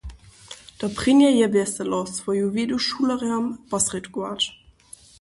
To 0.79 0.89
prěnje 0.89 1.29
je 1.29 1.47
wjeselo, 1.47 2.05
swoju 2.05 2.49
wědu 2.51 2.77
šulerjam 2.79 3.57
posrědkować. 3.69 4.41